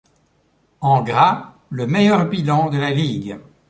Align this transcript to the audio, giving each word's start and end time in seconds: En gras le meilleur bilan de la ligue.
En 0.79 1.03
gras 1.03 1.53
le 1.69 1.85
meilleur 1.85 2.25
bilan 2.27 2.71
de 2.71 2.79
la 2.79 2.89
ligue. 2.89 3.39